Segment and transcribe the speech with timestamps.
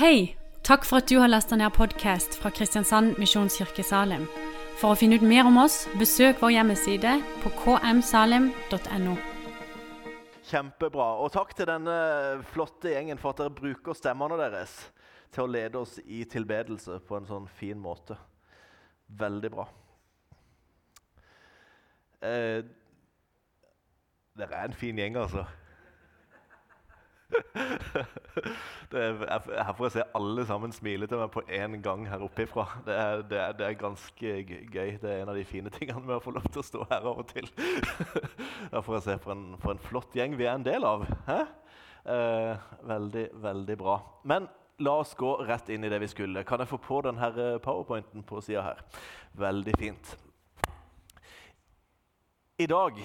[0.00, 0.34] Hei!
[0.64, 4.22] Takk for at du har lasta ned podkast fra Kristiansand Misjonskirke Salim.
[4.80, 9.18] For å finne ut mer om oss, besøk vår hjemmeside på kmsalim.no.
[10.48, 11.10] Kjempebra.
[11.20, 11.98] Og takk til denne
[12.54, 14.72] flotte gjengen for at dere bruker stemmene deres
[15.36, 18.16] til å lede oss i tilbedelse på en sånn fin måte.
[19.20, 19.68] Veldig bra.
[22.24, 22.64] Eh,
[24.32, 25.44] dere er en fin gjeng, altså.
[28.90, 32.42] Er, her får jeg se alle sammen smile til meg på én gang her oppe
[32.42, 32.64] ifra.
[32.86, 34.32] Det er, det, det er ganske
[34.74, 34.96] gøy.
[34.98, 37.06] Det er en av de fine tingene med å få lov til å stå her
[37.06, 37.46] av og til.
[38.72, 41.06] Her får jeg se for en, for en flott gjeng vi er en del av.
[41.30, 44.00] Eh, veldig, veldig bra.
[44.24, 44.48] Men
[44.80, 46.44] la oss gå rett inn i det vi skulle.
[46.48, 48.82] Kan jeg få på denne eh, powerpointen på sida her?
[49.38, 50.16] Veldig fint.
[52.60, 52.98] I dag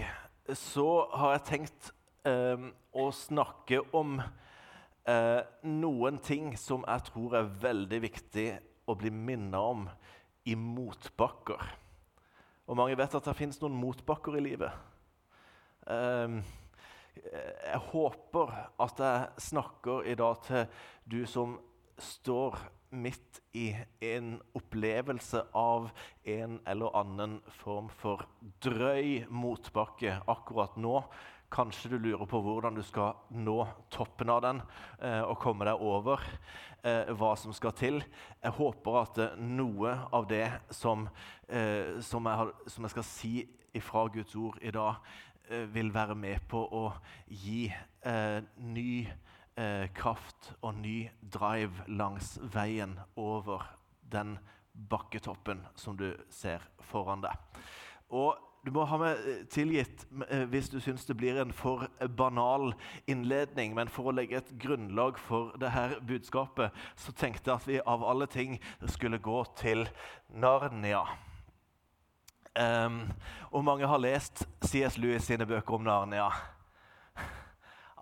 [0.55, 1.91] så har jeg tenkt
[2.27, 8.47] eh, å snakke om eh, noen ting som jeg tror er veldig viktig
[8.89, 9.87] å bli minnet om
[10.45, 11.71] i motbakker.
[12.65, 14.71] Og mange vet at det finnes noen motbakker i livet.
[15.89, 16.39] Eh,
[17.15, 20.65] jeg håper at jeg snakker i dag til
[21.09, 21.59] du som
[22.01, 22.57] står
[22.95, 23.69] midt i
[24.03, 25.89] en opplevelse av
[26.23, 28.25] en eller annen form for
[28.63, 30.99] drøy motbakke akkurat nå.
[31.53, 33.59] Kanskje du lurer på hvordan du skal nå
[33.93, 34.61] toppen av den
[34.99, 36.23] eh, og komme deg over.
[36.85, 38.01] Eh, hva som skal til.
[38.41, 41.07] Jeg håper at eh, noe av det som,
[42.01, 43.33] som, jeg som jeg skal si
[43.75, 44.99] ifra Guds ord i dag,
[45.45, 46.87] vil være med på å
[47.29, 47.67] gi
[48.65, 49.03] ny
[49.93, 53.67] kraft og ny drive langs veien over
[54.01, 54.39] den
[54.73, 57.61] bakketoppen som du ser foran deg.
[58.09, 61.85] Og du må ha meg eh, tilgitt eh, hvis du syns det blir en for
[62.17, 62.73] banal
[63.11, 67.69] innledning, men for å legge et grunnlag for det her budskapet, så tenkte jeg at
[67.69, 68.57] vi av alle ting
[68.89, 69.85] skulle gå til
[70.33, 71.05] Narnia.
[72.55, 73.01] Um,
[73.51, 74.95] og mange har lest C.S.
[74.97, 76.29] Lewis sine bøker om Narnia.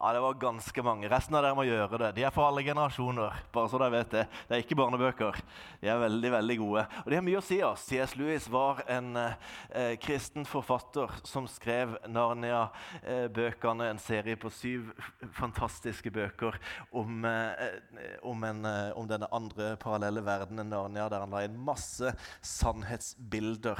[0.04, 1.08] Ja, Det var ganske mange.
[1.08, 2.08] Resten av dere må gjøre det.
[2.18, 3.38] De er for alle generasjoner.
[3.54, 5.38] bare så dere vet Det Det er ikke barnebøker.
[5.80, 6.82] De er veldig veldig gode.
[7.06, 7.86] Og de har mye å si oss.
[7.88, 8.16] C.S.
[8.20, 14.92] Lewis var en eh, kristen forfatter som skrev Narnia-bøkene, en serie på syv
[15.32, 16.60] fantastiske bøker
[16.92, 21.56] om, eh, om, en, eh, om denne andre parallelle verdenen Narnia, der han la inn
[21.56, 23.80] masse sannhetsbilder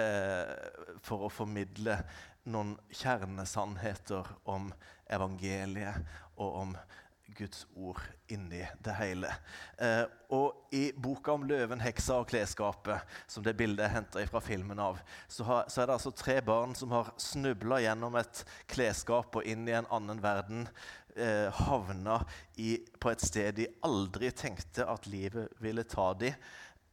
[0.00, 0.56] eh,
[1.04, 2.00] for å formidle
[2.48, 4.72] noen kjernesannheter om
[5.10, 6.00] evangeliet
[6.38, 6.76] og om
[7.38, 8.00] Guds ord
[8.32, 9.30] inni det hele.
[9.78, 10.04] Eh,
[10.34, 14.80] og I boka om løven, heksa og klesskapet, som det bildet er henta fra filmen
[14.82, 14.98] av,
[15.28, 19.46] så, har, så er det altså tre barn som har snubla gjennom et klesskap og
[19.46, 20.66] inn i en annen verden.
[21.18, 22.20] Eh, havna
[22.62, 26.36] i, på et sted de aldri tenkte at livet ville ta dem.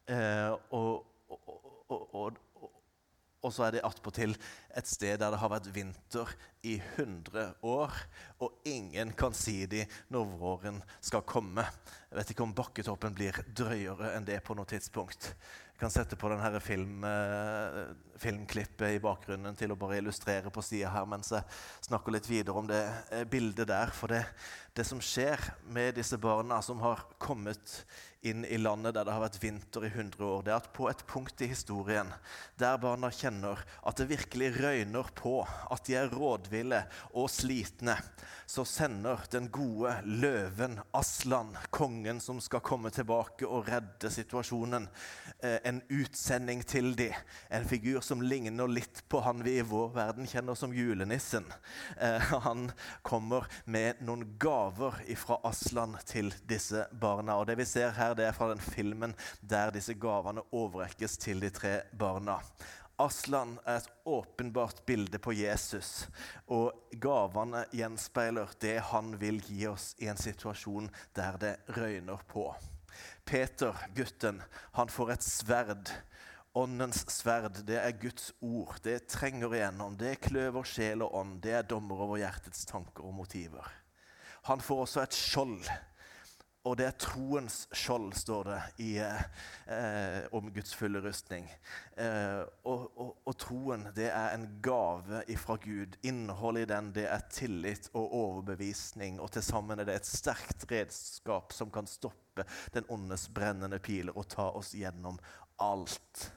[0.06, 2.40] Eh, og, og, og,
[3.42, 4.34] og, så er det attpåtil
[4.76, 6.32] et sted der det har vært vinter
[6.66, 7.94] i 100 år,
[8.44, 11.66] og ingen kan si de når våren skal komme.
[12.10, 15.34] Jeg vet ikke om bakketoppen blir drøyere enn det på noe tidspunkt.
[15.76, 17.80] Jeg kan sette på denne film, eh,
[18.24, 21.44] filmklippet i bakgrunnen til å bare illustrere på sida her mens jeg
[21.90, 22.80] snakker litt videre om det
[23.12, 23.92] eh, bildet der.
[23.92, 24.24] For det,
[24.72, 25.44] det som skjer
[25.76, 27.84] med disse barna som har kommet
[28.26, 30.88] inn i landet der det har vært vinter i 100 år, det er at på
[30.90, 32.08] et punkt i historien
[32.56, 35.40] der barna kjenner at det virkelig røyner på,
[35.72, 36.82] at de er rådville
[37.14, 37.96] og slitne,
[38.46, 44.88] så sender den gode løven Aslan, kongen som skal komme tilbake og redde situasjonen,
[45.40, 47.14] eh, en utsending til dem.
[47.50, 51.46] En figur som ligner litt på han vi i vår verden kjenner som julenissen.
[51.98, 52.72] Eh, han
[53.02, 57.40] kommer med noen gaver fra Aslan til disse barna.
[57.40, 61.42] Og det vi ser her, det er fra den filmen der disse gavene overrekkes til
[61.42, 62.40] de tre barna.
[63.02, 66.06] Aslan er et åpenbart bilde på Jesus,
[66.48, 66.72] og
[67.04, 72.48] gavene gjenspeiler det han vil gi oss i en situasjon der det røyner på.
[73.26, 74.40] Peter, gutten,
[74.78, 75.92] han får et sverd.
[76.56, 78.78] Åndens sverd, det er Guds ord.
[78.84, 79.98] Det trenger igjennom.
[80.00, 81.42] Det kløver sjel og ånd.
[81.44, 83.68] Det er dommer over hjertets tanker og motiver.
[84.48, 85.68] Han får også et skjold.
[86.66, 91.46] Og det er troens skjold, står det i, eh, om Guds fulle rustning.
[91.98, 95.98] Eh, og, og, og, troen, det er en gave ifra Gud.
[96.02, 99.20] Innholdet i den, det er tillit og overbevisning.
[99.22, 104.18] Og til sammen er det et sterkt redskap som kan stoppe den ondes brennende piler
[104.18, 105.22] og ta oss gjennom
[105.62, 106.32] alt.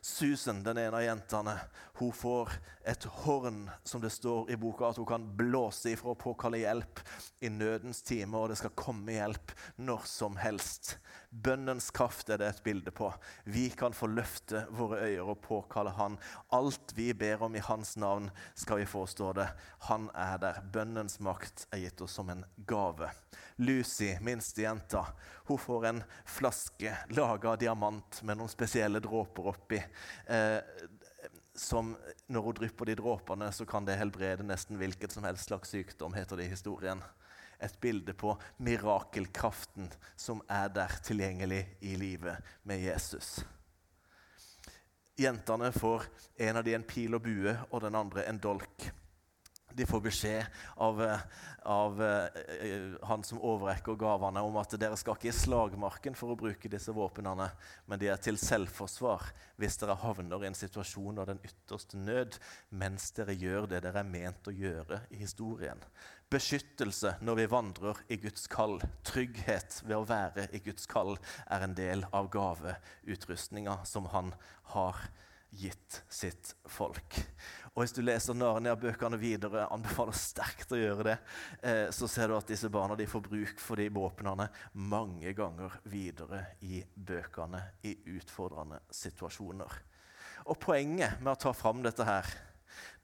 [0.00, 1.54] Susan, den ene av jentene,
[2.00, 2.52] hun får
[2.88, 7.02] et horn, som det står i boka, at hun kan blåse ifra å påkalle hjelp
[7.44, 10.94] i nødens time, og det skal komme hjelp når som helst.
[11.30, 13.12] Bønnens kraft er det et bilde på.
[13.46, 16.16] Vi kan få løfte våre øyne og påkalle Han.
[16.50, 19.46] Alt vi ber om i Hans navn, skal vi står det.
[19.86, 20.60] Han er der.
[20.72, 23.12] Bønnens makt er gitt oss som en gave.
[23.56, 25.06] Lucy, minstejenta,
[25.46, 29.82] hun får en flaske laga av diamant med noen spesielle dråper oppi.
[30.26, 30.58] Eh,
[31.54, 31.94] som
[32.26, 36.14] når hun drypper de dråpene, så kan det helbrede nesten hvilket som helst slags sykdom,
[36.16, 37.02] heter det i historien.
[37.60, 38.34] Et bilde på
[38.64, 43.40] mirakelkraften som er der tilgjengelig i livet med Jesus.
[45.20, 46.06] Jentene får
[46.40, 48.86] en av de en pil og bue, og den andre en dolk.
[49.76, 50.44] De får beskjed
[50.76, 51.20] av, eh,
[51.62, 56.38] av uh, han som overrekker gavene, om at dere skal ikke i slagmarken for å
[56.38, 57.50] bruke disse våpnene,
[57.86, 59.30] men de er til selvforsvar
[59.60, 62.38] hvis dere havner i en situasjon av den ytterste nød
[62.70, 65.80] mens dere gjør det dere er ment å gjøre i historien.
[66.30, 71.16] Beskyttelse når vi vandrer i Guds kall, trygghet ved å være i Guds kall,
[71.50, 74.34] er en del av gaveutrustninga som han
[74.74, 75.26] har gitt
[76.08, 77.16] sitt folk.
[77.74, 81.16] Og Hvis du leser Narnia-bøkene videre, anbefaler sterkt å gjøre det,
[81.62, 85.78] eh, så ser du at disse barna de får bruk for de våpnene mange ganger
[85.84, 89.80] videre i bøkene i utfordrende situasjoner.
[90.50, 92.26] Og Poenget med å ta fram dette her,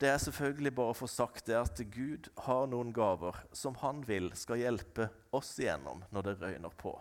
[0.01, 4.03] det er selvfølgelig bare å få sagt det at Gud har noen gaver som han
[4.07, 6.93] vil skal hjelpe oss igjennom når det røyner på.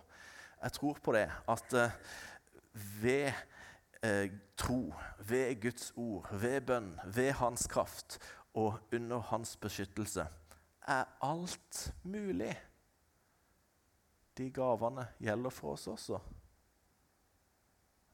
[0.62, 1.98] Jeg tror på det at eh,
[3.02, 3.34] ved
[4.06, 8.20] eh, tro, ved Guds ord, ved bønn, ved hans kraft
[8.56, 10.28] og under hans beskyttelse,
[10.88, 12.54] er alt mulig.
[14.38, 16.22] De gavene gjelder for oss også.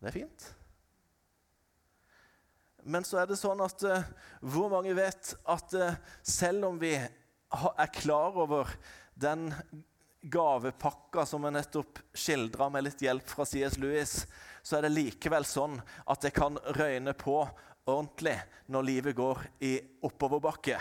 [0.02, 0.48] Det er fint.
[2.84, 4.08] Men så er det sånn at uh,
[4.42, 8.70] hvor mange vet at uh, selv om vi er klar over
[9.14, 9.52] den
[10.22, 14.16] gavepakka som jeg nettopp skildra med litt hjelp fra CS Lewis,
[14.64, 17.38] så er det likevel sånn at det kan røyne på
[17.90, 18.38] ordentlig
[18.72, 19.76] når livet går i
[20.06, 20.78] oppoverbakke.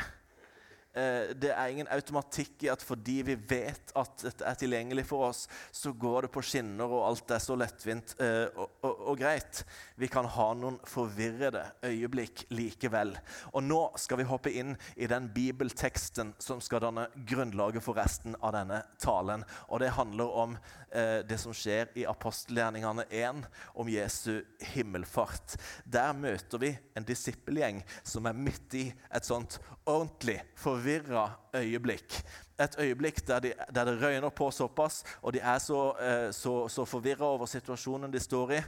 [0.90, 5.28] Eh, det er ingen automatikk i at fordi vi vet at dette er tilgjengelig for
[5.28, 9.20] oss, så går det på skinner, og alt er så lettvint eh, og, og, og
[9.20, 9.62] greit.
[10.00, 13.14] Vi kan ha noen forvirrede øyeblikk likevel.
[13.54, 18.34] Og nå skal vi hoppe inn i den bibelteksten som skal danne grunnlaget for resten
[18.42, 19.46] av denne talen.
[19.70, 20.58] Og det handler om
[20.90, 23.46] eh, det som skjer i apostelgjerningene 1,
[23.78, 24.40] om Jesu
[24.72, 25.54] himmelfart.
[25.86, 30.40] Der møter vi en disippelgjeng som er midt i et sånt ordentlig
[30.80, 32.22] forvirra øyeblikk.
[32.60, 36.68] Et øyeblikk der, de, der, det røyner på såpass, og de er så, eh, så,
[36.68, 38.60] så forvirra over situasjonen de står i,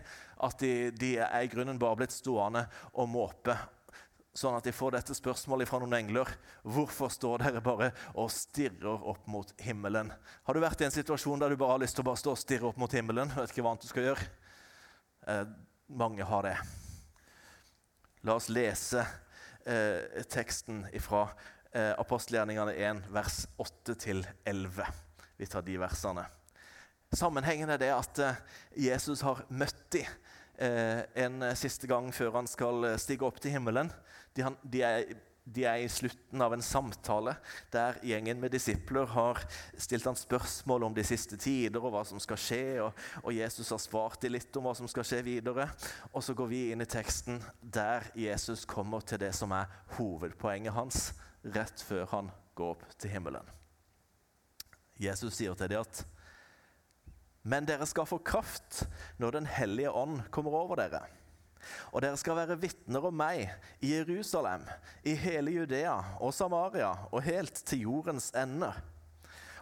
[0.42, 3.56] at de, de, er i grunnen bare blitt stående og måpe.
[4.34, 6.28] Sånn at de får dette spørsmålet fra noen engler.
[6.64, 10.12] Hvorfor står dere bare og stirrer opp mot himmelen?
[10.44, 12.32] Har du vært i en situasjon der du bare har lyst til å bare stå
[12.32, 13.32] og stirre opp mot himmelen?
[13.36, 14.30] Vet ikke hva annet du skal gjøre?
[15.28, 15.44] Eh,
[15.92, 16.56] mange har det.
[18.24, 19.04] La oss lese
[19.66, 21.26] eh, teksten fra
[21.72, 24.86] eh, apostelgjerningene 1, vers 8-11.
[25.36, 26.24] Vi tar de versene.
[27.12, 28.40] Sammenhengen er det at eh,
[28.88, 30.08] Jesus har møtt dem
[30.62, 33.92] eh, en siste gang før han skal stige opp til himmelen.
[34.36, 35.14] De, han, de er
[35.44, 37.34] de er i slutten av en samtale
[37.74, 39.40] der gjengen med disipler har
[39.74, 43.72] stilt han spørsmål om de siste tider og hva som skal skje, og, og Jesus
[43.74, 45.66] har svart dem litt om hva som skal skje videre.
[46.12, 50.76] Og så går vi inn i teksten der Jesus kommer til det som er hovedpoenget
[50.76, 51.10] hans,
[51.42, 53.48] rett før han går opp til himmelen.
[55.02, 56.04] Jesus sier til dem at
[57.42, 58.84] Men dere skal få kraft
[59.18, 61.02] når Den hellige ånd kommer over dere.
[61.92, 63.46] Og dere skal være vitner om meg
[63.80, 64.64] i Jerusalem,
[65.04, 68.72] i hele Judea og Samaria og helt til jordens ende.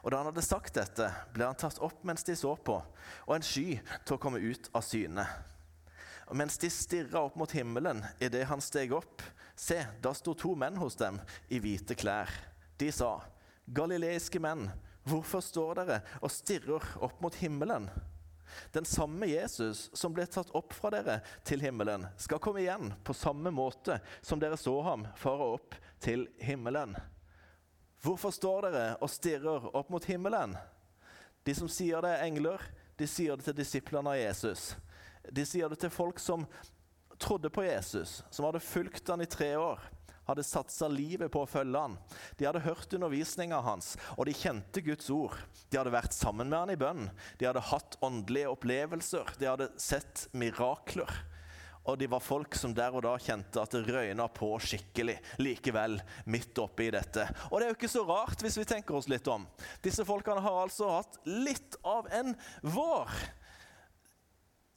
[0.01, 2.79] Og da han hadde sagt dette, ble han tatt opp mens de så på,
[3.27, 3.77] og en sky
[4.07, 5.27] til å komme ut av syne.
[6.31, 9.21] Og mens de stirra opp mot himmelen idet han steg opp,
[9.59, 11.19] se, da sto to menn hos dem
[11.53, 12.31] i hvite klær.
[12.81, 13.19] De sa,
[13.67, 14.71] Galileiske menn,
[15.05, 17.91] hvorfor står dere og stirrer opp mot himmelen?
[18.73, 23.17] Den samme Jesus som ble tatt opp fra dere til himmelen, skal komme igjen på
[23.17, 26.97] samme måte som dere så ham fare opp til himmelen.
[28.01, 30.57] Hvorfor står dere og stirrer opp mot himmelen?
[31.45, 32.63] De som sier det er engler,
[32.97, 34.75] de sier det til disiplene av Jesus.
[35.29, 36.47] De sier det til folk som
[37.21, 39.81] trodde på Jesus, som hadde fulgt han i tre år
[40.31, 41.97] hadde satsa livet på å følge han.
[42.39, 45.37] De hadde hørt undervisninga hans, og de kjente Guds ord.
[45.71, 47.11] De hadde vært sammen med han i bønn.
[47.39, 49.35] De hadde hatt åndelige opplevelser.
[49.41, 51.11] De hadde sett mirakler.
[51.89, 55.97] Og de var folk som der og da kjente at det røyna på skikkelig likevel,
[56.29, 57.25] midt oppi dette.
[57.49, 59.47] Og det er jo ikke så rart, hvis vi tenker oss litt om.
[59.83, 63.17] Disse folkene har altså hatt litt av en vår.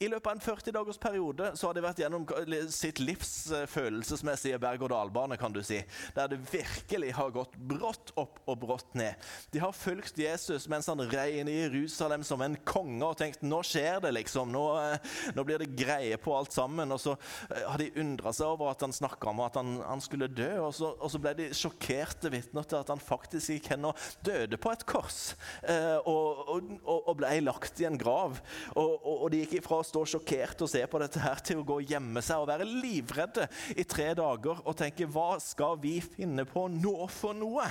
[0.03, 2.27] I løpet av en 40 dagers periode så har de vært gjennom
[2.73, 3.33] sitt livs
[3.71, 5.79] følelsesmessige berg-og-dal-bane, kan du si.
[6.15, 9.15] Der det virkelig har gått brått opp og brått ned.
[9.53, 13.43] De har fulgt Jesus mens han rei inn i Jerusalem som en konge og tenkt
[13.45, 14.51] nå skjer det, liksom.
[14.53, 16.91] Nå, eh, nå blir det greie på alt sammen.
[16.93, 17.15] Og så
[17.49, 20.51] eh, har de undra seg over at han snakka om at han, han skulle dø.
[20.67, 24.07] Og så, og så, ble de sjokkerte vitner til at han faktisk gikk hen og
[24.25, 25.21] døde på et kors.
[25.61, 28.39] Eh, og, og, og, ble lagt i en grav.
[28.79, 31.77] Og, de gikk ifra å stå sjokkert og se på dette her, til å gå
[31.77, 33.45] og gjemme seg og være livredde
[33.77, 37.67] i tre dager og tenke hva skal vi finne på nå for noe?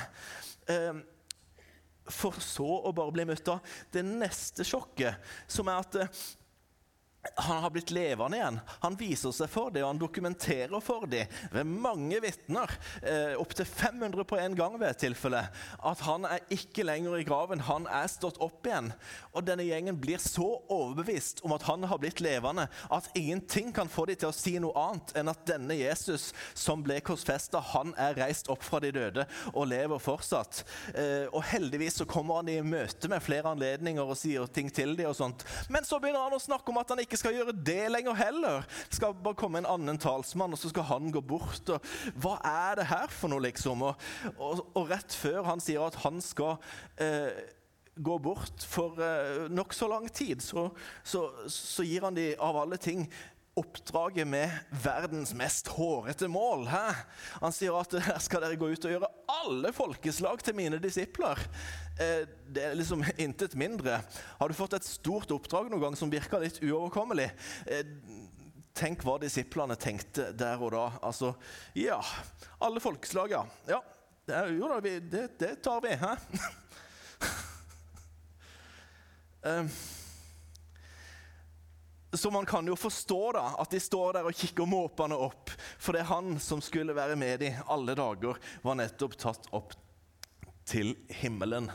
[0.71, 1.03] Ehm,
[2.13, 5.19] for så å bare bli møtt av det neste sjokket,
[5.51, 6.23] som er at eh,
[7.35, 8.59] han har blitt levende igjen.
[8.81, 12.71] Han viser seg for det, og han dokumenterer for det ved mange vitner,
[13.03, 15.43] eh, opptil 500 på en gang ved et tilfelle,
[15.79, 18.91] at han er ikke lenger i graven, han er stått opp igjen.
[19.33, 23.91] Og denne gjengen blir så overbevist om at han har blitt levende, at ingenting kan
[23.91, 27.95] få dem til å si noe annet enn at denne Jesus som ble korsfesta, han
[28.03, 30.65] er reist opp fra de døde og lever fortsatt.
[30.91, 34.97] Eh, og heldigvis så kommer han i møte med flere anledninger og sier ting til
[34.99, 35.47] dem og sånt.
[35.71, 38.17] Men så begynner han å snakke om at han ikke ikke skal gjøre det lenger
[38.17, 38.69] heller.
[38.89, 41.69] Det skal bare komme en annen talsmann, og så skal han gå bort.
[41.69, 43.85] Og, hva er det her for noe, liksom?
[43.85, 44.07] Og,
[44.39, 46.57] og, og rett før han sier at han skal
[46.97, 47.37] eh,
[48.01, 50.71] gå bort for eh, nokså lang tid, så,
[51.05, 53.05] så, så gir han de av alle ting
[53.59, 54.51] oppdraget med
[54.83, 56.65] verdens mest hårete mål.
[56.73, 56.95] Hæ?
[57.43, 61.41] Han sier at her skal dere gå ut og gjøre alle folkeslag til mine disipler.
[62.01, 64.01] Eh, det er liksom intet mindre.
[64.41, 67.29] Har du fått et stort oppdrag noen gang som virka litt uoverkommelig?
[67.69, 67.85] Eh,
[68.73, 70.87] tenk hva disiplene tenkte der og da.
[71.05, 71.35] Altså,
[71.77, 72.01] ja
[72.63, 73.45] Alle folkeslag, ja.
[73.69, 73.83] ja
[74.25, 75.93] det, jo da, vi, det, det tar vi.
[76.01, 76.17] Hæ?
[79.45, 79.67] uh,
[82.13, 85.53] så man kan jo forstå da, at de står der og kikker måpende opp.
[85.81, 89.73] For det er han som skulle være med dem alle dager, var nettopp tatt opp
[90.69, 91.71] til himmelen.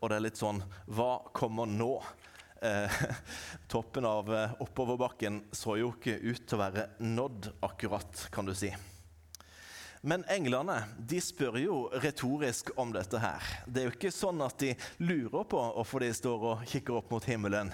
[0.00, 1.94] Og det er litt sånn Hva kommer nå?
[2.62, 3.02] Eh,
[3.72, 8.54] toppen av eh, oppoverbakken så jo ikke ut til å være nådd akkurat, kan du
[8.56, 8.72] si.
[10.02, 13.52] Men englene de spør jo retorisk om dette her.
[13.66, 14.72] Det er jo ikke sånn at de
[15.04, 17.70] lurer på hvorfor de står og kikker opp mot himmelen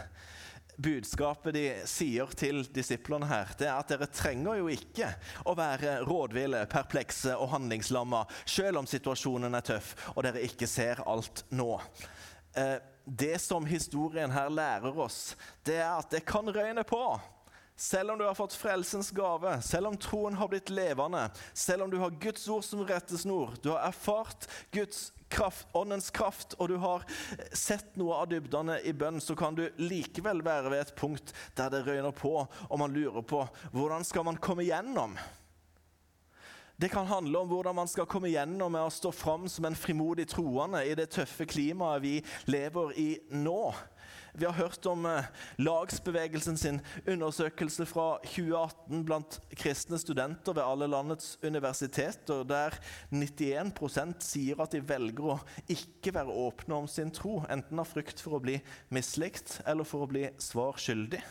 [0.78, 5.11] budskapet de sier til disiplene her, det er at dere trenger jo ikke
[5.50, 11.02] å være rådville, perplekse og handlingslamma, selv om situasjonen er tøff og dere ikke ser
[11.06, 11.73] alt nå.
[12.54, 15.35] Eh, det som historien her lærer oss,
[15.66, 17.02] det er at det kan røyne på.
[17.78, 21.90] Selv om du har fått frelsens gave, selv om troen har blitt levende, selv om
[21.92, 26.80] du har Guds ord som rettesnor, du har erfart Guds kraft, åndens kraft, og du
[26.82, 27.04] har
[27.54, 31.70] sett noe av dybdene i bønn, så kan du likevel være ved et punkt der
[31.70, 35.14] det røyner på, og man lurer på hvordan skal man komme gjennom.
[36.78, 39.78] Det kan handle om hvordan man skal komme gjennom med å stå fram som en
[39.78, 42.12] frimodig troende i det tøffe klimaet vi
[42.50, 43.62] lever i nå.
[44.35, 50.90] Vi har hørt om eh, lagsbevegelsen sin undersøkelse fra 2018 blant kristne studenter ved alle
[50.90, 52.76] landets universiteter, der
[53.14, 58.23] 91% sier at de velger å ikke være åpne om sin tro, enten av frykt
[58.25, 58.58] for å bli
[58.94, 61.23] mislikt eller for å bli svar skyldig.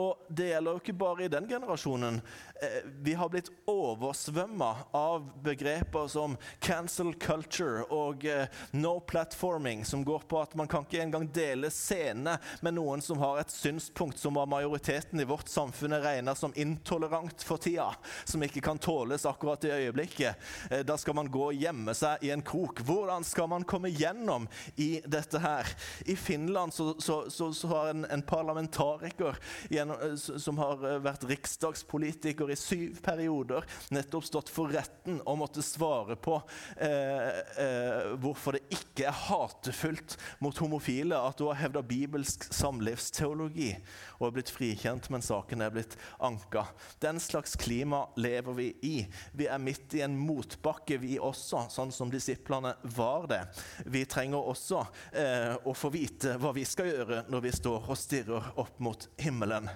[0.00, 2.20] Og det gjelder jo ikke bare i den generasjonen.
[2.62, 10.04] Eh, vi har blitt oversvømma av begreper som cancel culture og eh, no platforming, som
[10.06, 14.20] går på at man kan ikke engang dele scene med noen som har et synspunkt
[14.20, 17.90] som av majoriteten i vårt samfunn er regna som intolerant for tida,
[18.24, 20.48] som ikke kan tåles akkurat i øyeblikket.
[20.70, 22.80] Eh, da skal man gå og gjemme seg i en krok.
[22.88, 24.48] Hvordan skal man komme gjennom
[24.80, 25.68] i dette her?
[26.08, 29.36] I Finland så, så, så, så har en, en parlamentariker
[29.70, 35.64] Eh, som har eh, vært riksdagspolitiker i syv perioder, nettopp stått for retten og måtte
[35.64, 36.36] svare på
[36.76, 43.72] eh, eh, hvorfor det ikke er hatefullt mot homofile at hun har hevda bibelsk samlivsteologi
[44.18, 46.66] og er blitt frikjent, men saken er blitt anka.
[47.02, 48.96] Den slags klima lever vi i.
[49.32, 53.40] Vi er midt i en motbakke, vi også, sånn som disiplene var det.
[53.86, 54.82] Vi trenger også
[55.12, 59.08] eh, å få vite hva vi skal gjøre når vi står og stirrer opp mot
[59.20, 59.69] himmelen.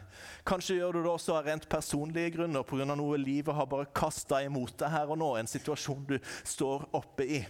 [0.45, 2.85] Kanskje gjør du det også av rent personlige grunner pga.
[2.85, 7.25] noe livet har bare kasta imot deg her og nå, en situasjon du står oppe
[7.25, 7.41] i.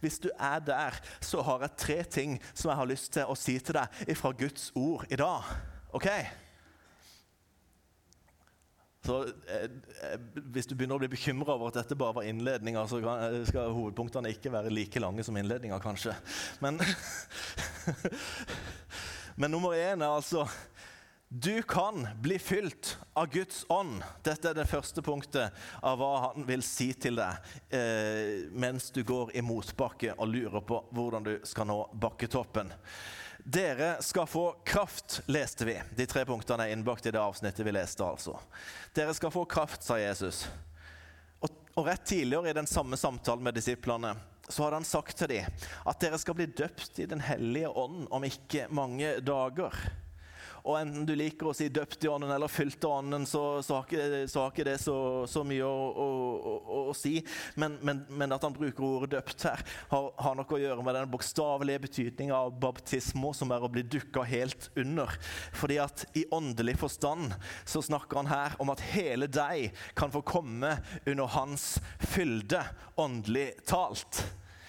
[0.00, 3.38] Hvis du er der, så har jeg tre ting som jeg har lyst til å
[3.38, 5.48] si til deg fra Guds ord i dag.
[5.96, 6.08] OK?
[9.06, 9.64] Så eh,
[10.12, 10.18] eh,
[10.54, 13.46] Hvis du begynner å bli bekymra over at dette bare var innledninga, så kan, eh,
[13.48, 16.14] skal hovedpunktene ikke være like lange som innledninga, kanskje.
[16.62, 16.78] Men,
[19.40, 20.46] men nummer én er altså
[21.34, 24.02] du kan bli fylt av Guds ånd.
[24.22, 29.00] Dette er det første punktet av hva han vil si til deg eh, mens du
[29.08, 32.74] går i motbakke og lurer på hvordan du skal nå bakketoppen.
[33.44, 35.78] Dere skal få kraft, leste vi.
[35.96, 38.04] De tre punktene er innbakt i det avsnittet vi leste.
[38.04, 38.36] altså.
[38.92, 40.44] Dere skal få kraft, sa Jesus.
[41.40, 41.48] Og,
[41.80, 44.12] og rett tidligere i den samme samtalen med disiplene
[44.52, 48.04] så hadde han sagt til dem at dere skal bli døpt i Den hellige ånd
[48.12, 49.80] om ikke mange dager.
[50.62, 53.80] Og enten du liker å si 'døpt i ånden' eller 'fylt i ånden', så, så,
[53.80, 56.06] har, ikke, så har ikke det så, så mye å, å,
[56.52, 57.16] å, å si.
[57.58, 60.94] Men, men, men, at han bruker ordet 'døpt' her, har, har noe å gjøre med
[60.98, 65.10] den bokstavelige betydninga av baptismo, som er å bli dukka helt under.
[65.58, 70.22] Fordi at i åndelig forstand så snakker han her om at hele deg kan få
[70.22, 71.74] komme under hans
[72.12, 72.62] fylde,
[73.00, 74.22] åndelig talt.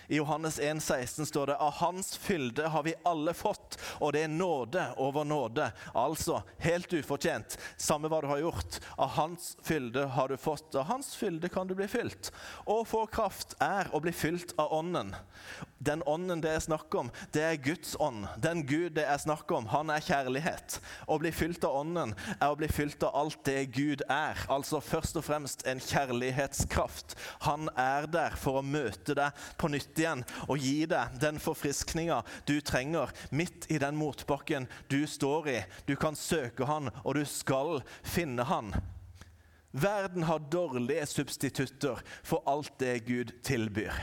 [0.08, 4.26] I Johannes 1, 16 står det av hans fylde har vi alle fått, og det
[4.26, 5.70] er nåde over nåde.
[5.94, 7.58] Altså helt ufortjent.
[7.78, 8.80] Samme hva du har gjort.
[8.98, 10.76] Av hans fylde har du fått.
[10.76, 12.32] Av hans fylde kan du bli fylt.
[12.66, 15.16] Å få kraft er å bli fylt av Ånden.
[15.84, 18.24] Den ånden det er snakk om, det er Guds ånd.
[18.40, 20.78] Den Gud det er snakk om, han er kjærlighet.
[21.12, 24.40] Å bli fylt av Ånden er å bli fylt av alt det Gud er.
[24.54, 27.18] Altså først og fremst en kjærlighetskraft.
[27.50, 32.22] Han er der for å møte deg på nytt igjen og gi deg den forfriskninga
[32.50, 35.60] du trenger midt i den motbakken du står i.
[35.88, 38.74] Du kan søke han, og du skal finne han.
[39.74, 43.96] Verden har dårlige substitutter for alt det Gud tilbyr.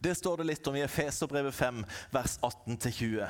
[0.00, 3.28] Det står det litt om i Efeserbrevet 5, vers 18-20.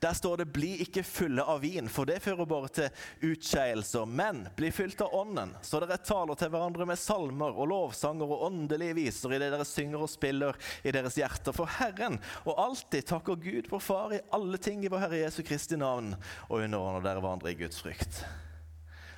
[0.00, 2.88] Der står det 'bli ikke fulle av vin', for det fører bare til
[3.30, 4.06] utskeielser.
[4.06, 8.42] Men bli fylt av Ånden, så dere taler til hverandre med salmer og lovsanger og
[8.50, 13.06] åndelige viser i det dere synger og spiller i deres hjerter for Herren, og alltid
[13.06, 16.14] takker Gud vår Far i alle ting i vår Herre Jesu Kristi navn,
[16.48, 18.24] og underordner dere hverandre i Guds frykt.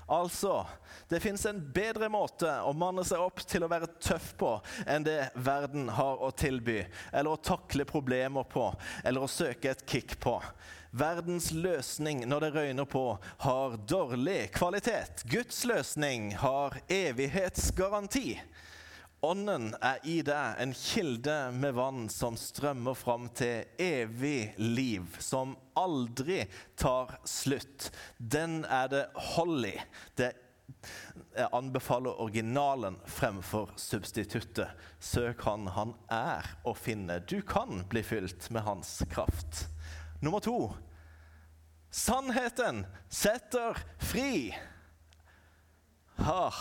[0.06, 0.66] Altså,
[1.08, 4.52] det fins en bedre måte å manne seg opp til å være tøff på
[4.90, 6.80] enn det verden har å tilby,
[7.12, 8.66] eller å takle problemer på,
[9.04, 10.36] eller å søke et kick på.
[10.92, 13.06] Verdens løsning når det røyner på,
[13.46, 15.22] har dårlig kvalitet.
[15.30, 18.36] Guds løsning har evighetsgaranti.
[19.22, 25.52] Ånden er i deg, en kilde med vann som strømmer fram til evig liv, som
[25.78, 26.40] aldri
[26.74, 27.92] tar slutt.
[28.18, 29.04] Den er det
[29.36, 29.76] hold i.
[30.18, 34.74] Jeg anbefaler originalen fremfor substituttet.
[34.98, 37.20] Søk han han er å finne.
[37.22, 39.68] Du kan bli fylt med hans kraft.
[40.18, 40.72] Nummer to
[41.94, 44.50] sannheten setter fri.
[46.18, 46.58] Ah.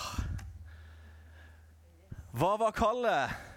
[2.31, 3.47] Hva var kallet?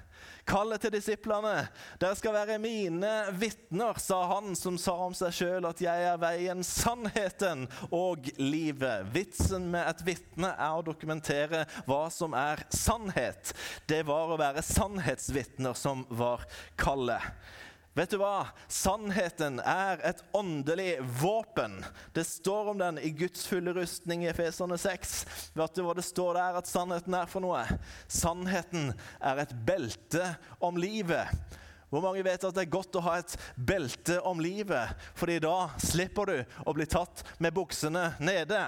[0.44, 1.68] Kallet til disiplene.
[2.02, 3.10] Dere skal være mine
[3.40, 9.06] vitner, sa han som sa om seg sjøl at jeg er veien, sannheten og livet.
[9.14, 13.54] Vitsen med et vitne er å dokumentere hva som er sannhet.
[13.88, 16.44] Det var å være sannhetsvitner som var
[16.76, 17.24] kallet.
[17.94, 18.48] Vet du hva?
[18.66, 21.76] Sannheten er et åndelig våpen.
[22.12, 25.12] Det står om den i Guds fulle rustning i Efeserne 6.
[25.54, 27.62] Vet du hva det står der at sannheten er for noe?
[28.11, 28.90] Sannheten
[29.22, 31.30] er et belte om livet.
[31.94, 34.98] Hvor mange vet at det er godt å ha et belte om livet?
[35.14, 38.64] Fordi da slipper du å bli tatt med buksene nede.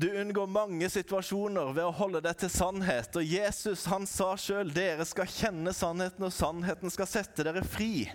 [0.00, 3.12] Du unngår mange situasjoner ved å holde deg til sannhet.
[3.20, 8.06] Og Jesus han sa sjøl dere skal kjenne sannheten, og sannheten skal sette dere fri.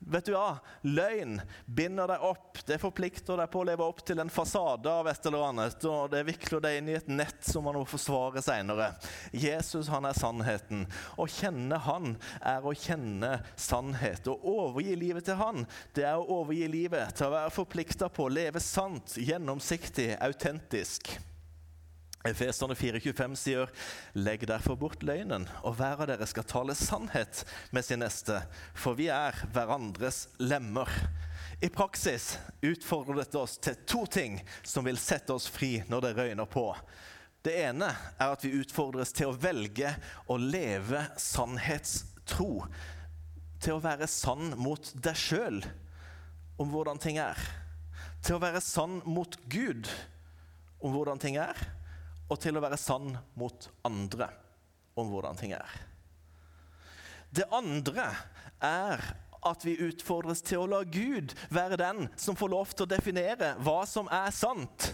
[0.00, 0.56] Vet du hva?
[0.82, 1.36] Løgn
[1.66, 2.58] binder deg opp.
[2.66, 5.84] Det forplikter deg på å leve opp til en fasade av et eller annet.
[5.84, 8.90] Og det vikler deg inn i et nett som man må forsvare seinere.
[9.36, 10.86] Jesus han er sannheten.
[11.20, 14.26] Å kjenne han er å kjenne sannhet.
[14.30, 18.26] Å overgi livet til han, det er å overgi livet til å være forplikta på
[18.26, 21.12] å leve sant, gjennomsiktig, autentisk.
[22.24, 23.70] Efeserne 4,25 sier,
[24.12, 28.42] 'Legg derfor bort løgnen, og hver av dere skal tale sannhet med sin neste.'
[28.76, 30.90] For vi er hverandres lemmer.
[31.64, 36.12] I praksis utfordrer dette oss til to ting som vil sette oss fri når det
[36.18, 36.66] røyner på.
[37.40, 39.94] Det ene er at vi utfordres til å velge
[40.28, 42.66] å leve sannhetstro.
[43.64, 45.64] Til å være sann mot deg sjøl
[46.60, 47.40] om hvordan ting er.
[48.20, 49.88] Til å være sann mot Gud
[50.84, 51.56] om hvordan ting er
[52.30, 54.30] og til å være sann mot andre
[54.98, 55.80] om hvordan ting er.
[57.30, 58.06] Det andre
[58.64, 59.02] er
[59.46, 63.54] at vi utfordres til å la Gud være den som får lov til å definere
[63.64, 64.90] hva som er sant.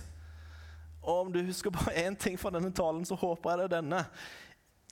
[1.03, 3.77] Og om du husker bare én ting fra denne talen, så håper jeg det er
[3.79, 4.03] denne.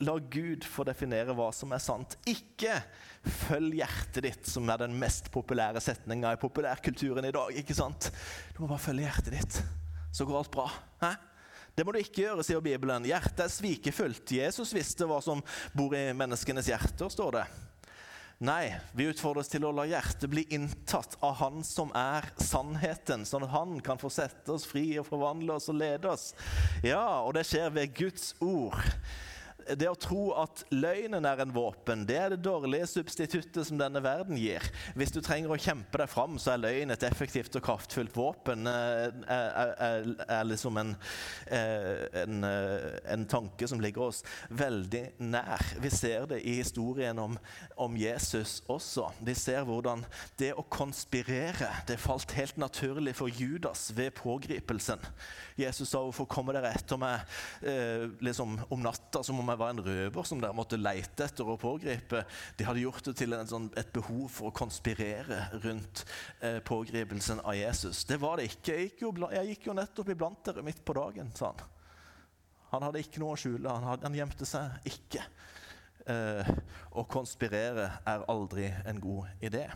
[0.02, 2.16] La Gud få definere hva som er sant.
[2.26, 2.80] Ikke
[3.46, 7.54] følg hjertet ditt, som er den mest populære setninga i populærkulturen i dag.
[7.60, 8.10] ikke sant?
[8.56, 9.60] Du må bare følge hjertet ditt,
[10.10, 10.66] så går alt bra.
[11.04, 11.14] Hæ?
[11.74, 13.06] Det må du ikke gjøre, sier Bibelen.
[13.08, 14.36] Hjertet er svikefullt.
[14.36, 15.42] Jesus visste hva som
[15.74, 17.46] bor i menneskenes hjerter, står det.
[18.44, 23.46] Nei, vi utfordres til å la hjertet bli inntatt av Han som er sannheten, sånn
[23.46, 26.32] at Han kan få sette oss fri og forvandle oss og lede oss.
[26.82, 28.78] Ja, og det skjer ved Guds ord
[29.64, 34.02] det å tro at løgnen er en våpen, det er det dårlige substituttet som denne
[34.04, 34.64] verden gir.
[34.98, 38.68] Hvis du trenger å kjempe deg fram, så er løgn et effektivt og kraftfullt våpen.
[38.68, 40.94] Eh, er, er, er liksom en,
[41.46, 44.22] eh, en, eh, en, tanke som ligger oss
[44.52, 45.64] veldig nær.
[45.80, 47.38] Vi ser det i historien om,
[47.80, 49.08] om Jesus også.
[49.24, 50.04] Vi ser hvordan
[50.40, 55.00] det å konspirere det falt helt naturlig for Judas ved pågripelsen.
[55.56, 57.20] Jesus sa 'Hvorfor kommer dere etter meg
[58.20, 61.60] liksom om natta som om jeg var en røver som dere måtte leite etter og
[61.62, 62.24] pågripe?'
[62.58, 66.04] De hadde gjort det til sånn, et behov for å konspirere rundt
[66.40, 68.04] eh, pågripelsen av Jesus.
[68.04, 68.74] Det var det ikke.
[68.74, 71.66] Jeg gikk, jo, jeg gikk jo nettopp iblant dere midt på dagen, sa han.
[72.74, 73.70] Han hadde ikke noe å skjule.
[73.70, 75.22] Han, hadde, han gjemte seg ikke.
[76.10, 76.48] Eh,
[76.92, 79.68] å konspirere er aldri en god idé.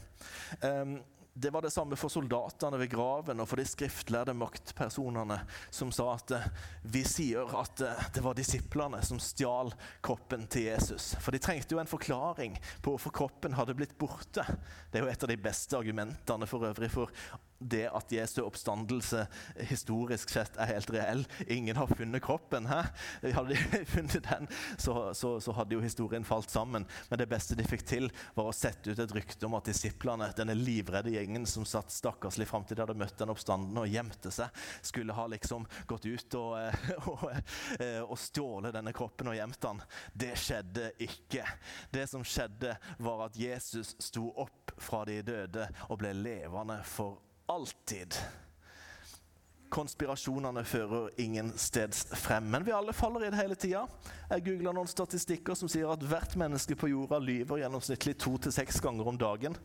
[0.60, 0.98] Um,
[1.40, 5.36] det var det samme for soldatene ved graven og for de skriftlærde maktpersonene
[5.70, 6.48] som sa at eh,
[6.94, 9.70] vi sier at eh, det var disiplene som stjal
[10.04, 11.12] kroppen til Jesus.
[11.22, 14.46] For de trengte jo en forklaring på hvorfor kroppen hadde blitt borte.
[14.90, 17.14] Det er jo et av de beste argumentene for øvrig for
[17.58, 19.24] det at Jesu oppstandelse
[19.66, 21.24] historisk sett er helt reell.
[21.50, 22.68] Ingen har funnet kroppen.
[22.70, 22.82] Hæ?
[23.34, 24.48] Hadde de funnet den,
[24.78, 26.86] så, så, så, hadde jo historien falt sammen.
[27.10, 30.30] Men det beste de fikk til, var å sette ut et rykte om at disiplene,
[30.38, 34.30] denne livredde gjengen som satt stakkarslig fram til de hadde møtt den oppstanden og gjemte
[34.32, 34.48] seg,
[34.82, 36.56] skulle ha liksom gått ut og,
[37.12, 37.26] og,
[38.08, 39.82] og stjålet denne kroppen og gjemt den.
[40.12, 41.44] Det skjedde ikke.
[41.92, 47.20] Det som skjedde, var at Jesus sto opp fra de døde og ble levende for
[47.48, 48.16] alltid.
[49.68, 52.46] Konspirasjonene fører ingen steds frem.
[52.48, 53.82] Men vi alle faller i det hele tida.
[54.30, 58.54] Jeg googla noen statistikker som sier at hvert menneske på jorda lyver gjennomsnittlig to til
[58.54, 59.58] seks ganger om dagen.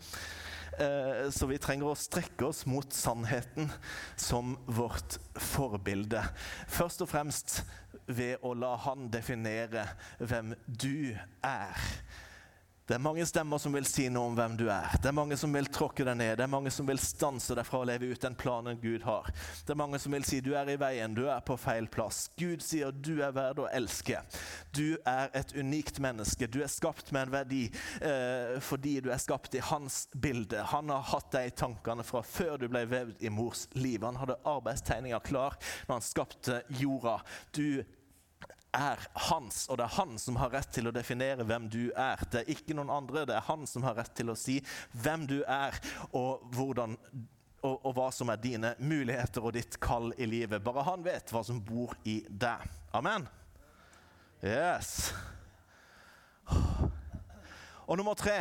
[0.79, 3.69] Eh, så vi trenger å strekke oss mot sannheten
[4.15, 6.23] som vårt forbilde.
[6.71, 7.59] Først og fremst
[8.07, 9.85] ved å la Han definere
[10.19, 11.13] hvem du
[11.45, 11.83] er.
[12.83, 14.97] Det er mange stemmer som vil si noe om hvem du er.
[14.99, 16.33] Det er mange som vil tråkke deg ned.
[16.35, 19.29] Det er mange som vil stanse deg fra å leve ut den planen Gud har.
[19.63, 22.25] Det er mange som vil si du er i veien, du er på feil plass.
[22.35, 24.19] Gud sier du er verd å elske.
[24.75, 26.51] Du er et unikt menneske.
[26.51, 27.63] Du er skapt med en verdi
[28.03, 30.67] eh, fordi du er skapt i hans bilde.
[30.75, 34.03] Han har hatt deg i tankene fra før du ble vevd i mors liv.
[34.03, 35.55] Han hadde arbeidstegninga klar
[35.87, 37.21] når han skapte jorda.
[37.55, 37.79] Du
[38.73, 42.23] er hans, og det er han som har rett til å definere hvem du er.
[42.31, 44.59] Det er ikke noen andre, det er han som har rett til å si
[45.03, 45.77] hvem du er,
[46.11, 46.97] og, hvordan,
[47.61, 50.63] og, og hva som er dine muligheter og ditt kall i livet.
[50.65, 52.67] Bare han vet hva som bor i deg.
[52.97, 53.29] Amen.
[54.43, 55.13] Yes.
[57.87, 58.37] Og nummer tre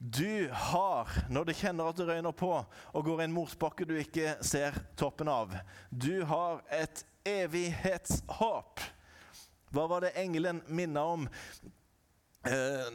[0.00, 4.38] du har, når du kjenner at det røyner på og går en morsbakke du ikke
[4.40, 5.52] ser toppen av
[5.92, 8.80] Du har et evighetshåp.
[9.70, 11.28] Hva var det engelen minna om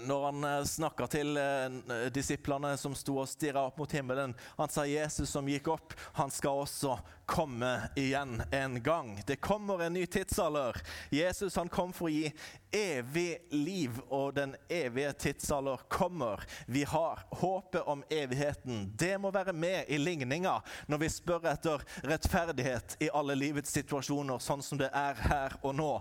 [0.08, 4.34] når han snakker til eh, disiplene som sto og stirra opp mot himmelen?
[4.58, 6.95] Han sa Jesus som gikk opp, han skal også
[7.29, 9.21] komme igjen en gang.
[9.27, 10.81] Det kommer en ny tidsalder.
[11.13, 12.31] Jesus han kom for å gi
[12.75, 16.41] evig liv, og den evige tidsalder kommer.
[16.65, 18.91] Vi har håpet om evigheten.
[18.97, 20.58] Det må være med i ligninga
[20.89, 25.77] når vi spør etter rettferdighet i alle livets situasjoner, sånn som det er her og
[25.77, 25.93] nå.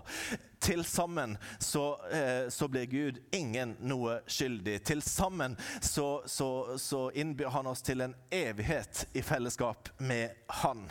[0.65, 4.79] Til sammen så, eh, så blir Gud ingen noe skyldig.
[4.89, 10.87] Til sammen så, så, så innbyr han oss til en evighet i fellesskap med Han.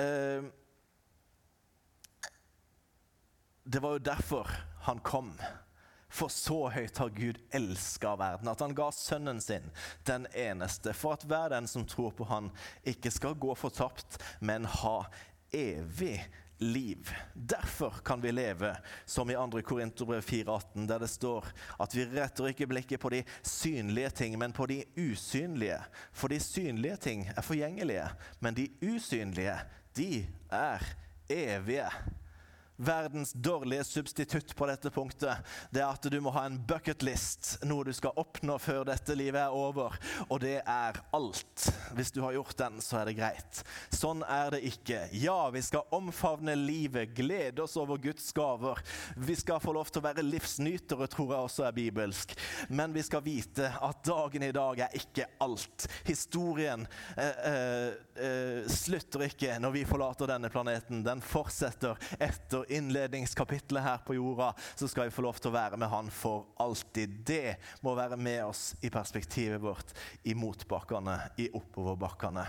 [0.00, 0.48] Eh,
[3.64, 4.48] det var jo derfor
[4.88, 5.34] han kom.
[6.10, 9.68] For så høyt har Gud elska verden, at han ga sønnen sin,
[10.08, 12.48] den eneste, for at hver den som tror på han,
[12.82, 15.04] ikke skal gå fortapt, men ha
[15.54, 16.16] evig
[16.60, 17.08] liv.
[17.34, 18.74] Derfor kan vi leve
[19.06, 19.62] som i 2.
[19.64, 21.46] Korinterbrev 4,18, der det står
[21.80, 25.80] at vi retter ikke blikket på de synlige ting, men på de usynlige.
[26.12, 28.08] For de synlige ting er forgjengelige,
[28.40, 29.58] men de usynlige,
[29.96, 30.78] de er
[31.28, 31.90] evige.
[32.80, 37.84] Verdens dårlige substitutt på dette punktet, det er at du må ha en bucketlist, noe
[37.84, 39.96] du skal oppnå før dette livet er over.
[40.28, 41.66] Og det er alt.
[41.96, 43.62] Hvis du har gjort den, så er det greit.
[43.94, 45.02] Sånn er det ikke.
[45.20, 48.80] Ja, vi skal omfavne livet, glede oss over Guds gaver.
[49.16, 52.34] Vi skal få lov til å være livsnytere, tror jeg også er bibelsk.
[52.72, 55.88] Men vi skal vite at dagen i dag er ikke alt.
[56.08, 57.90] Historien eh, eh,
[58.20, 61.04] eh slutter ikke når vi forlater denne planeten.
[61.04, 64.52] Den fortsetter etter innledningskapitlet her på jorda.
[64.74, 67.20] Så skal vi få lov til å være med Han for alltid.
[67.26, 72.46] Det må være med oss i perspektivet vårt i motbakkene, i oppoverbakkene.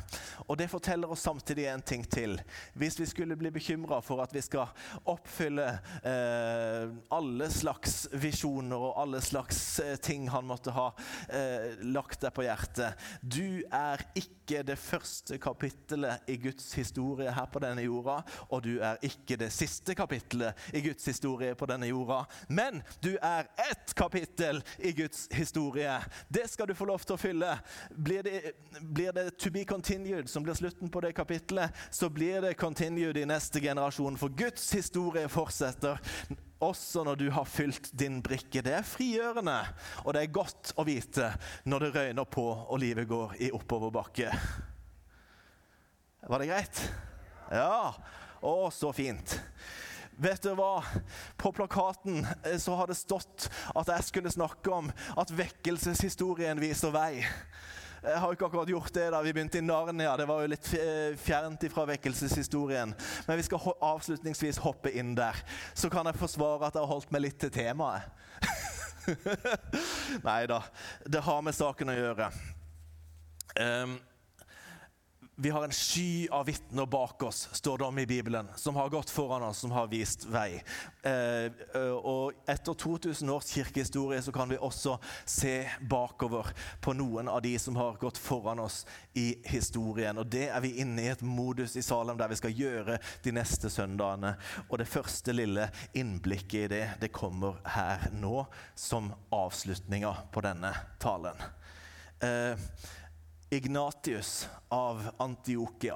[0.47, 2.37] Og det forteller oss samtidig en ting til.
[2.73, 4.69] Hvis vi skulle bli bekymra for at vi skal
[5.09, 5.67] oppfylle
[6.03, 10.89] eh, alle slags visjoner og alle slags eh, ting han måtte ha
[11.29, 17.47] eh, lagt deg på hjertet Du er ikke det første kapittelet i Guds historie her
[17.51, 21.87] på denne jorda, og du er ikke det siste kapittelet i Guds historie på denne
[21.87, 22.25] jorda.
[22.49, 25.97] Men du er ett kapittel i Guds historie.
[26.27, 27.55] Det skal du få lov til å fylle.
[27.95, 32.41] Blir det, blir det 'to be continued' som blir slutten på det kapittelet, så blir
[32.41, 34.17] det 'continued' i neste generasjon.
[34.17, 35.97] For Guds historie fortsetter
[36.61, 38.61] også når du har fylt din brikke.
[38.63, 39.57] Det er frigjørende,
[40.05, 41.31] og det er godt å vite
[41.69, 44.31] når det røyner på og livet går i oppoverbakke.
[46.29, 46.83] Var det greit?
[47.51, 47.93] Ja.
[48.41, 49.39] Å, så fint.
[50.21, 50.83] Vet du hva?
[51.37, 56.93] På plakaten eh, så har det stått at jeg skulle snakke om at vekkelseshistorien viser
[56.93, 57.23] vei.
[58.01, 60.15] Jeg har ikke akkurat gjort det da vi begynte i Narnia.
[60.17, 60.69] Det var jo litt
[61.21, 62.95] fjernt ifra vekkelseshistorien.
[63.27, 65.37] Men vi skal avslutningsvis hoppe inn der.
[65.77, 68.09] Så kan jeg forsvare at jeg har holdt meg litt til temaet.
[70.27, 70.63] Nei da.
[71.05, 72.31] Det har med saken å gjøre.
[73.59, 73.99] Um,
[75.41, 78.89] vi har en sky av vitner bak oss, står det om i Bibelen, som har
[78.89, 80.61] gått foran oss, som har vist vei.
[81.01, 86.51] Eh, eh og etter 2000 års kirkehistorie så kan vi også se bakover
[86.81, 90.17] på noen av de som har gått foran oss i historien.
[90.17, 93.33] Og det er vi inne i et modus i Salem der vi skal gjøre de
[93.33, 94.35] neste søndagene.
[94.69, 100.75] Og det første lille innblikket i det, det kommer her nå som avslutninga på denne
[101.01, 101.41] talen.
[102.21, 102.53] Eh,
[103.53, 105.95] Ignatius av Antiokia.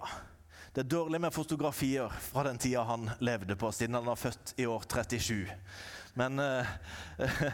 [0.73, 4.53] Det er dårlig med fotografier fra den tida han levde på, siden han var født
[4.59, 5.47] i år 37.
[6.13, 6.67] Men eh,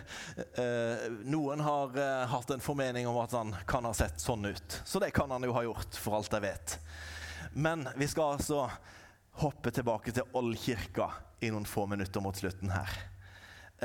[0.64, 4.82] eh, noen har eh, hatt en formening om at han kan ha sett sånn ut.
[4.86, 6.78] Så det kan han jo ha gjort, for alt jeg vet.
[7.54, 8.66] Men vi skal altså
[9.46, 11.12] hoppe tilbake til Oldkirka
[11.46, 13.02] i noen få minutter mot slutten her.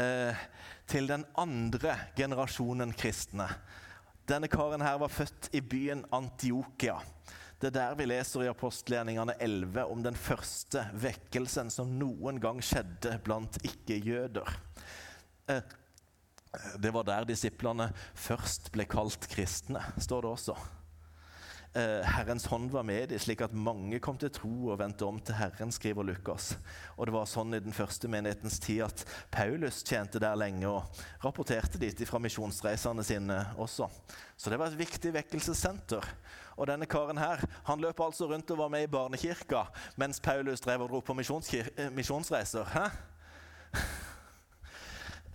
[0.00, 0.46] Eh,
[0.88, 3.52] til den andre generasjonen kristne
[4.26, 6.98] denne karen her var født i byen Antiokia.
[7.60, 12.60] Det er der vi leser i apostelgjerningene 11 om den første vekkelsen som noen gang
[12.64, 14.50] skjedde blant ikke-jøder.
[15.48, 15.62] Eh,
[16.82, 20.58] det var der disiplene først ble kalt kristne, står det også.
[21.76, 25.18] Eh, Herrens hånd var med dem, slik at mange kom til tro og vendte om
[25.20, 26.54] til Herren, skriver Lukas.
[26.96, 31.02] Og det var sånn i den første menighetens tid at Paulus tjente der lenge og
[31.20, 33.90] rapporterte dit fra misjonsreisene sine også.
[34.40, 36.08] Så det var et viktig vekkelsessenter.
[36.56, 39.66] Og denne karen her, han løp altså rundt og var med i barnekirka
[40.00, 42.72] mens Paulus drev og dro på eh, misjonsreiser.
[42.72, 42.88] Hæ?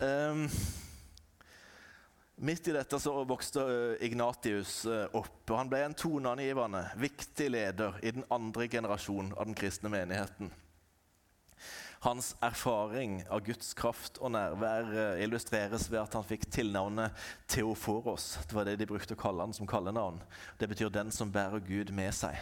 [0.01, 0.47] um,
[2.41, 5.43] Midt i dette så vokste eh, Ignatius eh, opp.
[5.45, 10.49] og Han ble en toneangivende, viktig leder i den andre generasjonen av den kristne menigheten.
[12.01, 17.13] Hans erfaring av Guds kraft og nærvær eh, illustreres ved at han fikk tilnavnet
[17.45, 18.39] Theoforos.
[18.49, 20.17] Det var det de brukte å kalle han som kallenavn.
[20.58, 22.41] Det betyr 'den som bærer Gud med seg'.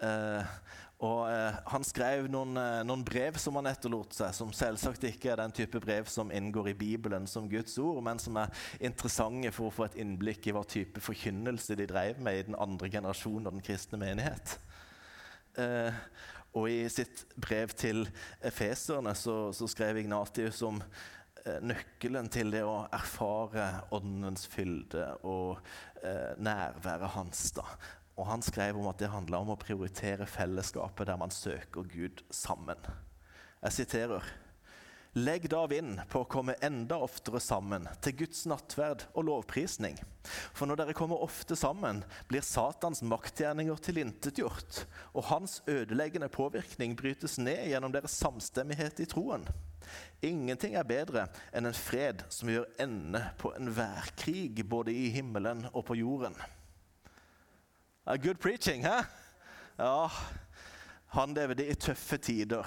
[0.00, 0.56] Eh,
[1.02, 5.32] og eh, Han skrev noen, eh, noen, brev som han etterlot seg, som selvsagt ikke
[5.32, 9.50] er den type brev som inngår i Bibelen som Guds ord, men som er interessante
[9.54, 12.90] for å få et innblikk i hva type forkynnelse de drev med i den andre
[12.92, 14.56] generasjonen av den kristne menighet.
[15.58, 16.04] Eh,
[16.54, 18.04] og I sitt brev til
[18.46, 25.58] efeserne så, så skrev Ignatius om eh, nøkkelen til det å erfare åndens fylde og
[26.06, 27.48] eh, nærværet hans.
[27.58, 27.66] da.
[28.14, 32.22] Og han skrev om at det handla om å prioritere fellesskapet der man søker Gud
[32.30, 32.78] sammen.
[33.64, 34.34] Jeg siterer.
[35.14, 39.94] Legg da vind på å komme enda oftere sammen til Guds nattverd og lovprisning.
[40.50, 44.80] For når dere kommer ofte sammen, blir Satans maktgjerninger tilintetgjort,
[45.14, 49.46] og hans ødeleggende påvirkning brytes ned gjennom deres samstemmighet i troen.
[50.26, 55.68] Ingenting er bedre enn en fred som gjør ende på enhver krig, både i himmelen
[55.70, 56.34] og på jorden.
[58.06, 59.02] Good preaching, hæ?
[59.78, 60.08] Ja.
[61.06, 62.64] Han levde i tøffe tider.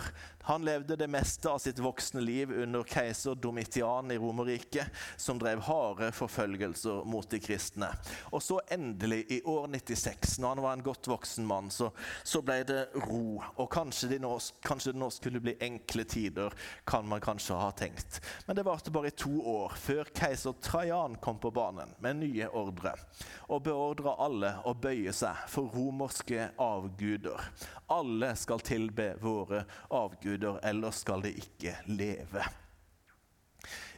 [0.48, 5.60] Han levde det meste av sitt voksne liv under keiser Domitian i Romerriket, som drev
[5.68, 7.90] harde forfølgelser mot de kristne.
[8.32, 11.90] Og så endelig, i år 96, når han var en godt voksen mann, så,
[12.24, 13.42] så ble det ro.
[13.58, 14.32] Og kanskje det, nå,
[14.64, 16.56] kanskje det nå skulle bli enkle tider,
[16.88, 18.22] kan man kanskje ha tenkt.
[18.48, 22.48] Men det varte bare i to år før keiser Trajan kom på banen med nye
[22.56, 22.96] ordre
[23.52, 27.44] og beordra alle å bøye seg for romerske avguder.
[27.92, 29.64] Alle skal tilbe våre
[29.96, 32.46] avguder, ellers skal de ikke leve.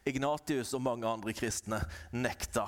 [0.07, 1.81] Ignatius og mange andre kristne
[2.15, 2.65] nekta.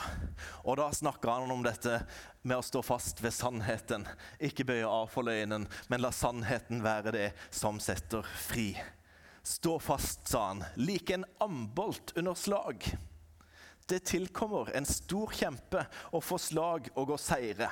[0.65, 2.01] Og Da snakka han om dette
[2.43, 4.05] med å stå fast ved sannheten.
[4.39, 8.73] Ikke bøye av for løgnen, men la sannheten være det som setter fri.
[9.43, 12.86] Stå fast, sa han, lik en ambolt under slag.
[13.89, 17.71] Det tilkommer en stor kjempe å få slag og å seire.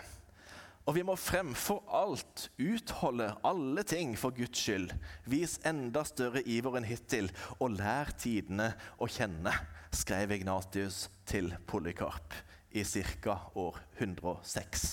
[0.90, 4.90] Og vi må fremfor alt utholde alle ting for Guds skyld.
[5.30, 7.30] Vis enda større iver enn hittil,
[7.62, 9.54] og lær tidene å kjenne,
[9.94, 12.34] skrev Ignatius til Polykarp
[12.74, 13.38] i ca.
[13.54, 14.88] år 106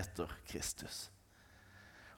[0.00, 1.10] etter Kristus.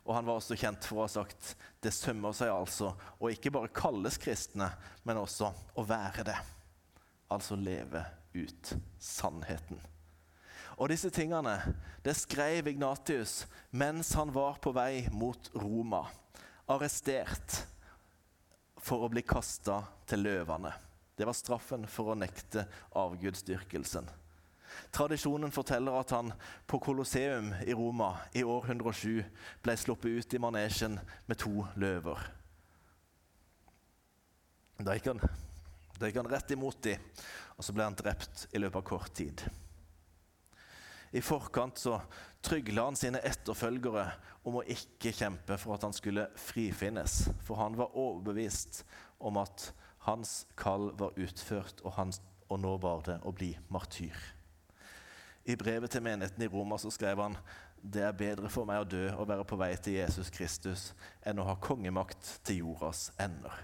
[0.07, 3.51] Og Han var også kjent for å ha sagt det sømmer seg altså å ikke
[3.51, 4.71] bare kalles kristne,
[5.03, 6.39] men også å være det.
[7.35, 8.07] Altså leve
[8.39, 9.83] ut sannheten.
[10.79, 11.57] Og disse tingene
[12.05, 13.43] det skrev Ignatius
[13.75, 16.05] mens han var på vei mot Roma,
[16.71, 17.65] arrestert
[18.79, 20.71] for å bli kasta til løvene.
[21.19, 22.63] Det var straffen for å nekte
[22.97, 24.07] avgudsdyrkelsen.
[24.95, 26.31] Tradisjonen forteller at han
[26.69, 29.25] på Colosseum i Roma i år 107
[29.65, 32.23] ble sluppet ut i manesjen med to løver.
[34.79, 35.25] Da gikk han,
[35.99, 37.03] da gikk han rett imot dem,
[37.57, 39.43] og så ble han drept i løpet av kort tid.
[41.11, 42.01] I forkant så
[42.45, 44.07] trygla han sine etterfølgere
[44.49, 47.21] om å ikke kjempe for at han skulle frifinnes.
[47.45, 48.83] For han var overbevist
[49.19, 49.71] om at
[50.09, 52.13] hans kall var utført, og, han,
[52.49, 54.17] og nå var det å bli martyr.
[55.49, 57.39] I brevet til menigheten i Roma så skrev han
[57.79, 60.91] det er bedre for meg å dø og være på vei til Jesus Kristus
[61.27, 63.55] enn å ha kongemakt til jordas ender.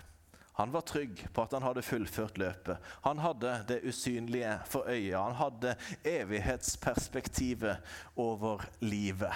[0.55, 2.79] Han var trygg på at han hadde fullført løpet.
[3.03, 5.19] Han hadde det usynlige for øyet.
[5.19, 5.75] Han hadde
[6.07, 7.77] evighetsperspektivet
[8.17, 9.35] over livet.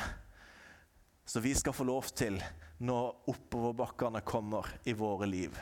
[1.24, 2.38] Så vi skal få lov til,
[2.78, 5.58] når oppoverbakkene kommer i våre liv,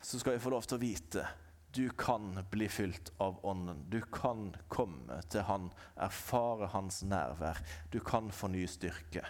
[0.00, 1.28] så skal vi få lov til å vite
[1.72, 3.84] du kan bli fylt av Ånden.
[3.90, 7.60] Du kan komme til Han, erfare Hans nærvær.
[7.90, 9.22] Du kan få ny styrke.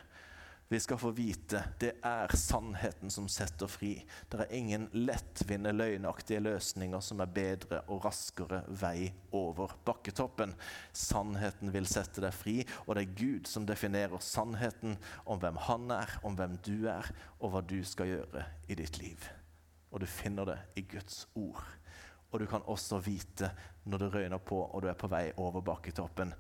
[0.73, 3.97] Vi skal få vite det er sannheten som setter fri.
[4.31, 10.53] Det er ingen lettvinte, løgnaktige løsninger som er bedre og raskere vei over bakketoppen.
[10.95, 12.55] Sannheten vil sette deg fri,
[12.87, 14.95] og det er Gud som definerer sannheten
[15.27, 19.03] om hvem Han er, om hvem du er, og hva du skal gjøre i ditt
[19.03, 19.27] liv.
[19.91, 21.67] Og du finner det i Guds ord.
[22.31, 23.51] Og du kan også vite
[23.91, 26.31] når det røyner på og du er på vei over bakketoppen,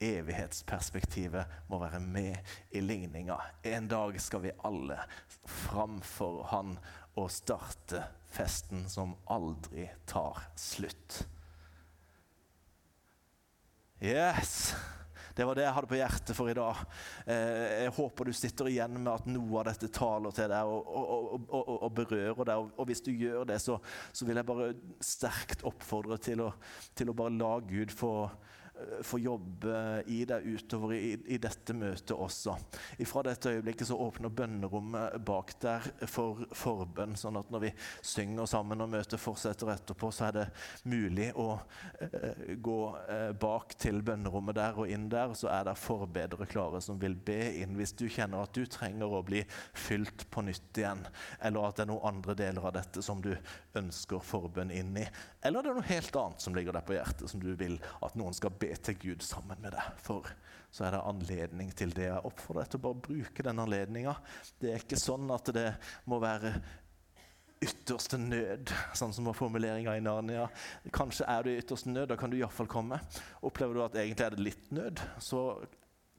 [0.00, 2.36] evighetsperspektivet må være med
[2.70, 3.38] i ligninga.
[3.62, 4.98] En dag skal vi alle
[5.46, 6.76] framfor Han
[7.18, 11.24] og starte festen som aldri tar slutt.
[13.98, 14.76] Yes!
[15.38, 16.78] Det var det jeg hadde på hjertet for i dag.
[17.30, 20.88] Eh, jeg håper du sitter igjen med at noe av dette taler til deg og,
[20.98, 22.72] og, og, og berører deg.
[22.74, 23.76] Og hvis du gjør det, så,
[24.10, 26.48] så, vil jeg bare sterkt oppfordre til å,
[26.98, 28.12] til å bare la Gud få
[29.02, 32.54] få jobbe i deg utover i, i, dette møtet også.
[33.08, 37.72] Fra dette øyeblikket så åpner bønnerommet bak der for forbønn, sånn at når vi
[38.06, 40.46] synger sammen og møtet fortsetter etterpå, så er det
[40.88, 41.48] mulig å
[42.04, 45.34] eh, gå eh, bak til bønnerommet der og inn der.
[45.38, 49.18] Så er det forbedere klare som vil be inn hvis du kjenner at du trenger
[49.18, 49.42] å bli
[49.76, 51.04] fylt på nytt igjen,
[51.42, 53.32] eller at det er noen andre deler av dette som du
[53.78, 55.06] ønsker forbønn inn i,
[55.46, 58.16] eller det er noe helt annet som ligger deg på hjertet, som du vil at
[58.18, 60.28] noen skal be til Gud sammen med deg for,
[60.70, 62.10] så er det anledning til det.
[62.10, 64.14] Jeg oppfordrer deg til å bare bruke den anledninga.
[64.60, 65.70] Det er ikke sånn at det
[66.10, 66.52] må være
[67.64, 70.46] ytterste nød, sånn som var formuleringa i Narnia.
[70.94, 73.00] Kanskje er du i ytterste nød, da kan du iallfall komme.
[73.46, 75.42] Opplever du at egentlig er det litt nød, så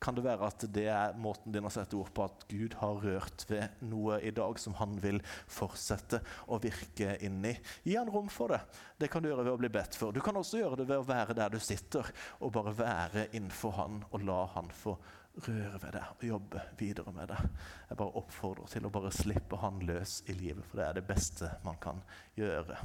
[0.01, 3.01] kan det være at det er måten din å sette ord på at Gud har
[3.03, 5.19] rørt ved noe i dag som han vil
[5.51, 7.53] fortsette å virke inn i.
[7.83, 8.61] Gi han rom for det.
[8.99, 10.15] Det kan du gjøre ved å bli bedt for.
[10.15, 12.07] Du kan også gjøre det ved å være der du sitter,
[12.39, 14.95] og bare være innenfor han og la han få
[15.45, 17.41] røre ved deg og jobbe videre med det.
[17.89, 21.07] Jeg bare oppfordrer til å bare slippe han løs i livet, for det er det
[21.07, 22.01] beste man kan
[22.39, 22.79] gjøre.